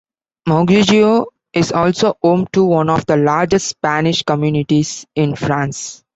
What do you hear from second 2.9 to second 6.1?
the largest Spanish communities in France.